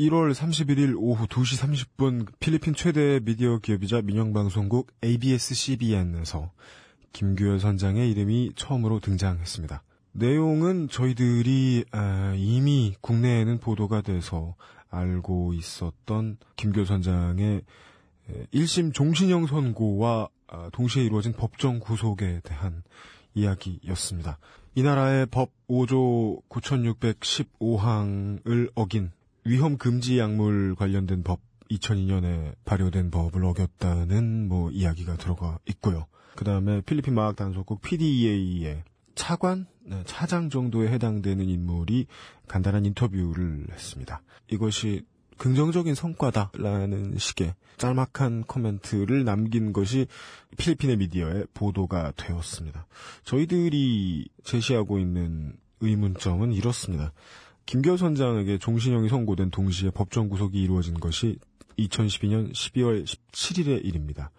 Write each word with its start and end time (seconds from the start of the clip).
1월 0.00 0.32
31일 0.32 0.94
오후 0.96 1.26
2시 1.26 1.86
30분 1.98 2.26
필리핀 2.40 2.74
최대 2.74 3.20
미디어 3.20 3.58
기업이자 3.58 4.00
민영방송국 4.00 4.90
ABS-CBN에서 5.04 6.52
김규열 7.12 7.60
선장의 7.60 8.10
이름이 8.10 8.52
처음으로 8.56 9.00
등장했습니다. 9.00 9.82
내용은 10.12 10.88
저희들이 10.88 11.84
아, 11.92 12.32
이미 12.34 12.94
국내에는 13.02 13.58
보도가 13.58 14.00
돼서 14.00 14.54
알고 14.88 15.52
있었던 15.52 16.38
김규열 16.56 16.86
선장의 16.86 17.60
1심 18.54 18.94
종신형 18.94 19.48
선고와 19.48 20.30
아, 20.48 20.70
동시에 20.72 21.04
이루어진 21.04 21.34
법정 21.34 21.78
구속에 21.78 22.40
대한 22.42 22.84
이야기였습니다. 23.34 24.38
이 24.76 24.82
나라의 24.82 25.26
법 25.26 25.50
5조 25.68 26.40
9615항을 26.48 28.70
어긴 28.74 29.10
위험 29.50 29.78
금지 29.78 30.16
약물 30.16 30.76
관련된 30.76 31.24
법 31.24 31.40
2002년에 31.72 32.54
발효된 32.64 33.10
법을 33.10 33.44
어겼다는 33.44 34.46
뭐 34.46 34.70
이야기가 34.70 35.16
들어가 35.16 35.58
있고요. 35.70 36.06
그 36.36 36.44
다음에 36.44 36.80
필리핀 36.82 37.14
마약 37.14 37.34
단속국 37.34 37.82
PDEA의 37.82 38.84
차관, 39.16 39.66
네, 39.82 40.04
차장 40.06 40.50
정도에 40.50 40.86
해당되는 40.92 41.48
인물이 41.48 42.06
간단한 42.46 42.86
인터뷰를 42.86 43.66
했습니다. 43.72 44.22
이것이 44.52 45.04
긍정적인 45.38 45.96
성과다라는 45.96 47.18
식의 47.18 47.56
짤막한 47.76 48.44
코멘트를 48.44 49.24
남긴 49.24 49.72
것이 49.72 50.06
필리핀의 50.58 50.98
미디어에 50.98 51.46
보도가 51.54 52.12
되었습니다. 52.16 52.86
저희들이 53.24 54.28
제시하고 54.44 55.00
있는 55.00 55.56
의문점은 55.80 56.52
이렇습니다. 56.52 57.12
김결 57.66 57.98
선장에게 57.98 58.58
종신형이 58.58 59.08
선고된 59.08 59.50
동시에 59.50 59.90
법정 59.90 60.28
구속이 60.28 60.60
이루어진 60.60 60.94
것이 60.94 61.38
2012년 61.78 62.52
12월 62.52 63.04
17일의 63.04 63.84
일입니다. 63.84 64.30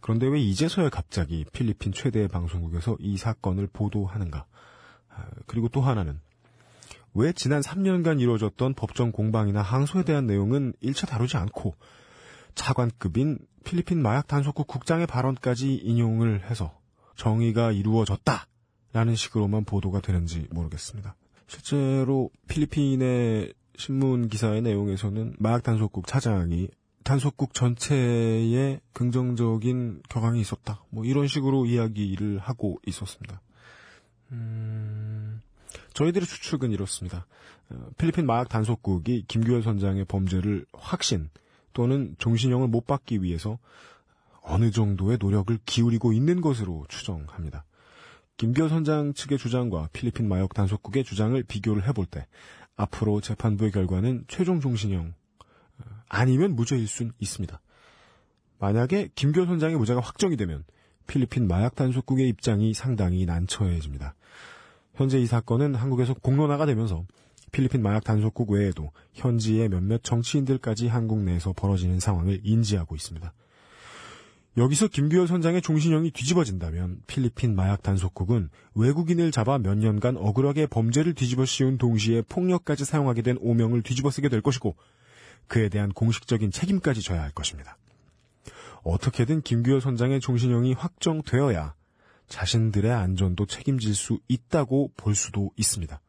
그런데 0.00 0.26
왜 0.26 0.40
이제서야 0.40 0.88
갑자기 0.88 1.44
필리핀 1.52 1.92
최대 1.92 2.26
방송국에서 2.28 2.96
이 3.00 3.16
사건을 3.16 3.68
보도하는가? 3.72 4.46
그리고 5.46 5.68
또 5.68 5.80
하나는 5.80 6.20
왜 7.12 7.32
지난 7.32 7.60
3년간 7.60 8.20
이루어졌던 8.20 8.74
법정 8.74 9.10
공방이나 9.10 9.62
항소에 9.62 10.04
대한 10.04 10.26
내용은 10.26 10.72
일체 10.80 11.06
다루지 11.06 11.36
않고 11.36 11.74
차관급인 12.54 13.38
필리핀 13.64 14.00
마약 14.00 14.26
단속국 14.28 14.66
국장의 14.66 15.06
발언까지 15.06 15.74
인용을 15.74 16.48
해서 16.48 16.78
정의가 17.16 17.72
이루어졌다라는 17.72 19.16
식으로만 19.16 19.64
보도가 19.64 20.00
되는지 20.00 20.46
모르겠습니다. 20.50 21.16
실제로 21.50 22.30
필리핀의 22.48 23.52
신문 23.76 24.28
기사의 24.28 24.62
내용에서는 24.62 25.34
마약 25.40 25.64
단속국 25.64 26.06
차장이 26.06 26.68
단속국 27.02 27.54
전체에 27.54 28.78
긍정적인 28.92 30.02
격앙이 30.08 30.40
있었다. 30.40 30.84
뭐 30.90 31.04
이런 31.04 31.26
식으로 31.26 31.66
이야기를 31.66 32.38
하고 32.38 32.78
있었습니다. 32.86 33.40
음, 34.30 35.40
저희들의 35.92 36.24
추측은 36.24 36.70
이렇습니다. 36.70 37.26
어, 37.70 37.88
필리핀 37.98 38.26
마약 38.26 38.48
단속국이 38.48 39.24
김규열 39.26 39.64
선장의 39.64 40.04
범죄를 40.04 40.66
확신 40.72 41.30
또는 41.72 42.14
종신형을 42.18 42.68
못 42.68 42.86
받기 42.86 43.24
위해서 43.24 43.58
어느 44.42 44.70
정도의 44.70 45.18
노력을 45.20 45.58
기울이고 45.66 46.12
있는 46.12 46.40
것으로 46.40 46.86
추정합니다. 46.88 47.64
김규열 48.40 48.70
선장 48.70 49.12
측의 49.12 49.36
주장과 49.36 49.90
필리핀 49.92 50.26
마약 50.26 50.54
단속국의 50.54 51.04
주장을 51.04 51.42
비교를 51.42 51.86
해볼 51.86 52.06
때 52.06 52.26
앞으로 52.74 53.20
재판부의 53.20 53.70
결과는 53.70 54.24
최종 54.28 54.60
종신형 54.62 55.12
어, 55.78 55.84
아니면 56.08 56.56
무죄일 56.56 56.88
순 56.88 57.12
있습니다. 57.18 57.60
만약에 58.58 59.10
김규열 59.14 59.46
선장의 59.46 59.76
무죄가 59.76 60.00
확정이 60.00 60.38
되면 60.38 60.64
필리핀 61.06 61.48
마약 61.48 61.74
단속국의 61.74 62.30
입장이 62.30 62.72
상당히 62.72 63.26
난처해집니다. 63.26 64.14
현재 64.94 65.18
이 65.18 65.26
사건은 65.26 65.74
한국에서 65.74 66.14
공론화가 66.14 66.64
되면서 66.64 67.04
필리핀 67.52 67.82
마약 67.82 68.04
단속국 68.04 68.52
외에도 68.52 68.90
현지의 69.12 69.68
몇몇 69.68 70.02
정치인들까지 70.02 70.88
한국 70.88 71.18
내에서 71.18 71.52
벌어지는 71.52 72.00
상황을 72.00 72.40
인지하고 72.42 72.94
있습니다. 72.94 73.34
여기서 74.56 74.88
김규열 74.88 75.28
선장의 75.28 75.62
종신형이 75.62 76.10
뒤집어진다면 76.10 77.02
필리핀 77.06 77.54
마약 77.54 77.82
단속국은 77.82 78.50
외국인을 78.74 79.30
잡아 79.30 79.58
몇 79.58 79.78
년간 79.78 80.16
억울하게 80.16 80.66
범죄를 80.66 81.14
뒤집어 81.14 81.44
씌운 81.44 81.78
동시에 81.78 82.22
폭력까지 82.22 82.84
사용하게 82.84 83.22
된 83.22 83.38
오명을 83.40 83.82
뒤집어 83.82 84.10
쓰게 84.10 84.28
될 84.28 84.40
것이고 84.40 84.76
그에 85.46 85.68
대한 85.68 85.90
공식적인 85.90 86.50
책임까지 86.50 87.00
져야 87.00 87.22
할 87.22 87.30
것입니다. 87.30 87.76
어떻게든 88.82 89.42
김규열 89.42 89.80
선장의 89.80 90.20
종신형이 90.20 90.72
확정되어야 90.72 91.74
자신들의 92.26 92.90
안전도 92.90 93.46
책임질 93.46 93.94
수 93.94 94.18
있다고 94.28 94.92
볼 94.96 95.14
수도 95.14 95.50
있습니다. 95.56 96.00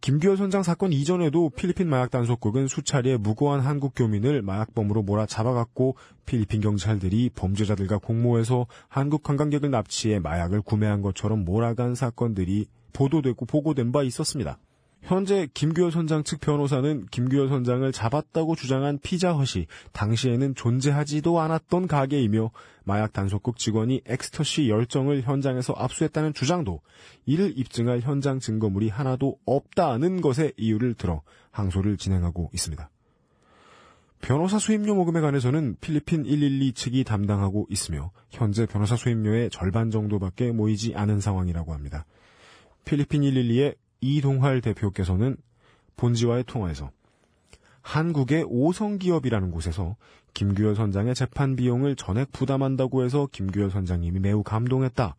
김규열 0.00 0.38
선장 0.38 0.62
사건 0.62 0.94
이전에도 0.94 1.50
필리핀 1.50 1.86
마약 1.86 2.10
단속국은 2.10 2.68
수차례 2.68 3.18
무고한 3.18 3.60
한국 3.60 3.92
교민을 3.94 4.40
마약범으로 4.40 5.02
몰아 5.02 5.26
잡아갔고 5.26 5.96
필리핀 6.24 6.62
경찰들이 6.62 7.28
범죄자들과 7.34 7.98
공모해서 7.98 8.66
한국 8.88 9.22
관광객을 9.22 9.70
납치해 9.70 10.18
마약을 10.18 10.62
구매한 10.62 11.02
것처럼 11.02 11.44
몰아간 11.44 11.94
사건들이 11.94 12.66
보도되고 12.94 13.44
보고된 13.44 13.92
바 13.92 14.02
있었습니다. 14.02 14.58
현재 15.02 15.48
김규열 15.54 15.90
선장 15.90 16.24
측 16.24 16.40
변호사는 16.40 17.06
김규열 17.10 17.48
선장을 17.48 17.90
잡았다고 17.90 18.54
주장한 18.54 18.98
피자헛이 19.02 19.66
당시에는 19.92 20.54
존재하지도 20.54 21.40
않았던 21.40 21.86
가게이며 21.86 22.50
마약 22.84 23.12
단속국 23.12 23.56
직원이 23.56 24.02
엑스터시 24.06 24.68
열정을 24.68 25.22
현장에서 25.22 25.72
압수했다는 25.76 26.34
주장도 26.34 26.80
이를 27.24 27.56
입증할 27.56 28.00
현장 28.00 28.40
증거물이 28.40 28.88
하나도 28.88 29.38
없다는 29.46 30.20
것에 30.20 30.52
이유를 30.56 30.94
들어 30.94 31.22
항소를 31.50 31.96
진행하고 31.96 32.50
있습니다. 32.52 32.90
변호사 34.20 34.58
수임료 34.58 34.94
모금에 34.94 35.20
관해서는 35.20 35.76
필리핀 35.80 36.24
112 36.24 36.72
측이 36.72 37.04
담당하고 37.04 37.66
있으며 37.70 38.10
현재 38.28 38.66
변호사 38.66 38.94
수임료의 38.94 39.48
절반 39.48 39.90
정도밖에 39.90 40.52
모이지 40.52 40.94
않은 40.94 41.20
상황이라고 41.20 41.72
합니다. 41.72 42.04
필리핀 42.84 43.22
112의 43.22 43.76
이동활 44.00 44.60
대표께서는 44.60 45.36
본지와의 45.96 46.44
통화에서 46.44 46.90
한국의 47.82 48.44
오성기업이라는 48.48 49.50
곳에서 49.50 49.96
김규열 50.34 50.76
선장의 50.76 51.14
재판 51.14 51.56
비용을 51.56 51.96
전액 51.96 52.30
부담한다고 52.32 53.04
해서 53.04 53.28
김규열 53.30 53.70
선장님이 53.70 54.20
매우 54.20 54.42
감동했다. 54.42 55.16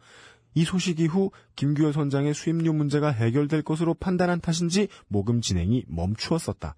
이 0.54 0.64
소식 0.64 1.00
이후 1.00 1.32
김규열 1.56 1.94
선장의 1.94 2.34
수임료 2.34 2.74
문제가 2.74 3.10
해결될 3.12 3.62
것으로 3.64 3.94
판단한 3.94 4.42
탓인지 4.42 4.90
모금 5.08 5.42
진행이 5.42 5.86
멈추었었다. 5.88 6.76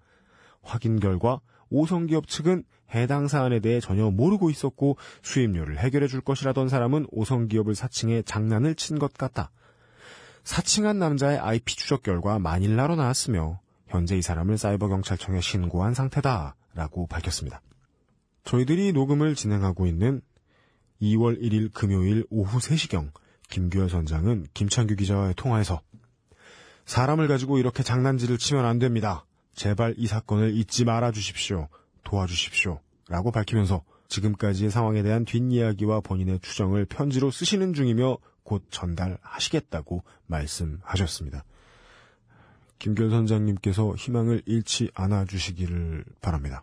확인 0.62 1.00
결과 1.00 1.40
오성기업 1.70 2.28
측은 2.28 2.64
해당 2.94 3.28
사안에 3.28 3.60
대해 3.60 3.80
전혀 3.80 4.10
모르고 4.10 4.50
있었고 4.50 4.96
수임료를 5.22 5.78
해결해 5.78 6.06
줄 6.06 6.20
것이라던 6.20 6.68
사람은 6.68 7.06
오성기업을 7.10 7.74
사칭해 7.74 8.22
장난을 8.22 8.74
친 8.76 8.98
것 8.98 9.12
같다. 9.14 9.50
사칭한 10.44 10.98
남자의 10.98 11.38
IP 11.38 11.74
추적 11.76 12.02
결과 12.02 12.38
마닐라로 12.38 12.96
나왔으며 12.96 13.60
현재 13.88 14.16
이 14.16 14.22
사람을 14.22 14.58
사이버 14.58 14.88
경찰청에 14.88 15.40
신고한 15.40 15.94
상태다라고 15.94 17.06
밝혔습니다. 17.08 17.60
저희들이 18.44 18.92
녹음을 18.92 19.34
진행하고 19.34 19.86
있는 19.86 20.20
2월 21.00 21.40
1일 21.40 21.72
금요일 21.72 22.26
오후 22.30 22.58
3시경 22.58 23.10
김규열 23.50 23.88
선장은 23.88 24.46
김창규 24.54 24.96
기자와의 24.96 25.34
통화에서 25.36 25.80
사람을 26.84 27.28
가지고 27.28 27.58
이렇게 27.58 27.82
장난질을 27.82 28.36
치면 28.36 28.64
안 28.66 28.78
됩니다. 28.78 29.24
제발 29.54 29.94
이 29.96 30.06
사건을 30.06 30.54
잊지 30.54 30.84
말아 30.84 31.12
주십시오. 31.12 31.68
도와주십시오. 32.02 32.80
라고 33.08 33.30
밝히면서 33.30 33.82
지금까지의 34.08 34.70
상황에 34.70 35.02
대한 35.02 35.24
뒷이야기와 35.24 36.00
본인의 36.00 36.40
추정을 36.40 36.84
편지로 36.84 37.30
쓰시는 37.30 37.72
중이며 37.72 38.18
곧 38.44 38.64
전달하시겠다고 38.70 40.04
말씀하셨습니다. 40.26 41.44
김결 42.78 43.10
선장님께서 43.10 43.94
희망을 43.94 44.42
잃지 44.46 44.90
않아 44.94 45.24
주시기를 45.24 46.04
바랍니다. 46.20 46.62